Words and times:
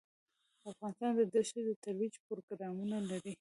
افغانستان 0.71 1.11
د 1.19 1.21
دښتو 1.33 1.59
د 1.67 1.69
ترویج 1.83 2.13
پروګرامونه 2.27 2.97
لري. 3.09 3.29